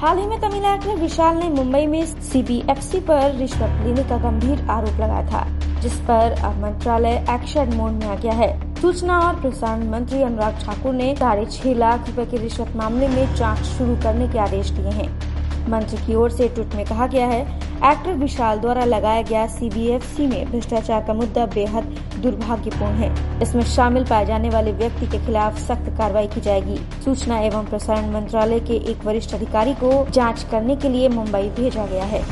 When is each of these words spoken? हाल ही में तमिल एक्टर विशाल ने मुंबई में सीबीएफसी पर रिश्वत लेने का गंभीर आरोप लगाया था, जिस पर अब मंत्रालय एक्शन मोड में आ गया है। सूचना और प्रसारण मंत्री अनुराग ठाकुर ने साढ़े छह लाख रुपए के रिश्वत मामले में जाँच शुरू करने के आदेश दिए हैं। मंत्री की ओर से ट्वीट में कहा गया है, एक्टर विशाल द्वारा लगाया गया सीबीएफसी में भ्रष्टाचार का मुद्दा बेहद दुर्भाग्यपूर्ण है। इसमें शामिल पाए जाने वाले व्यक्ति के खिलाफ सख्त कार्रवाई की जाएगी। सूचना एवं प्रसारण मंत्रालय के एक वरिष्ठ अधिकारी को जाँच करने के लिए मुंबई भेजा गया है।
हाल 0.00 0.18
ही 0.18 0.26
में 0.26 0.40
तमिल 0.40 0.64
एक्टर 0.64 0.96
विशाल 0.96 1.36
ने 1.36 1.48
मुंबई 1.48 1.86
में 1.86 2.06
सीबीएफसी 2.06 3.00
पर 3.00 3.34
रिश्वत 3.36 3.80
लेने 3.84 4.02
का 4.02 4.16
गंभीर 4.16 4.60
आरोप 4.70 5.00
लगाया 5.00 5.26
था, 5.26 5.44
जिस 5.80 5.96
पर 6.00 6.32
अब 6.44 6.62
मंत्रालय 6.62 7.26
एक्शन 7.30 7.74
मोड 7.74 7.92
में 7.92 8.06
आ 8.06 8.14
गया 8.14 8.32
है। 8.32 8.48
सूचना 8.76 9.18
और 9.20 9.40
प्रसारण 9.40 9.88
मंत्री 9.90 10.22
अनुराग 10.22 10.58
ठाकुर 10.60 10.94
ने 10.94 11.14
साढ़े 11.16 11.44
छह 11.46 11.74
लाख 11.74 12.08
रुपए 12.08 12.24
के 12.30 12.36
रिश्वत 12.36 12.72
मामले 12.76 13.08
में 13.08 13.34
जाँच 13.34 13.58
शुरू 13.58 13.96
करने 13.96 14.28
के 14.28 14.38
आदेश 14.38 14.70
दिए 14.70 14.92
हैं। 14.92 15.29
मंत्री 15.68 16.06
की 16.06 16.14
ओर 16.14 16.30
से 16.30 16.48
ट्वीट 16.48 16.74
में 16.74 16.84
कहा 16.84 17.06
गया 17.06 17.26
है, 17.26 17.40
एक्टर 17.84 18.12
विशाल 18.12 18.58
द्वारा 18.58 18.84
लगाया 18.84 19.22
गया 19.22 19.46
सीबीएफसी 19.46 20.26
में 20.26 20.50
भ्रष्टाचार 20.50 21.04
का 21.06 21.14
मुद्दा 21.14 21.46
बेहद 21.46 21.84
दुर्भाग्यपूर्ण 22.22 22.92
है। 22.94 23.40
इसमें 23.42 23.62
शामिल 23.66 24.04
पाए 24.04 24.26
जाने 24.26 24.50
वाले 24.50 24.72
व्यक्ति 24.72 25.06
के 25.06 25.24
खिलाफ 25.26 25.58
सख्त 25.58 25.88
कार्रवाई 25.98 26.26
की 26.26 26.40
जाएगी। 26.40 26.76
सूचना 27.04 27.38
एवं 27.38 27.66
प्रसारण 27.66 28.12
मंत्रालय 28.12 28.60
के 28.60 28.76
एक 28.90 29.04
वरिष्ठ 29.04 29.34
अधिकारी 29.34 29.74
को 29.74 30.04
जाँच 30.10 30.42
करने 30.50 30.76
के 30.76 30.88
लिए 30.88 31.08
मुंबई 31.08 31.48
भेजा 31.56 31.86
गया 31.86 32.04
है। 32.04 32.22